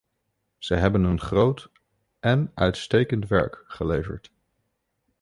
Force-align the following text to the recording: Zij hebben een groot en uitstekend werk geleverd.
Zij 0.57 0.79
hebben 0.79 1.03
een 1.03 1.19
groot 1.19 1.69
en 2.19 2.51
uitstekend 2.53 3.27
werk 3.27 3.63
geleverd. 3.67 4.31